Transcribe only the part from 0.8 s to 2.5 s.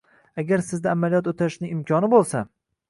amaliyot oʻtashning imkoni boʻlsa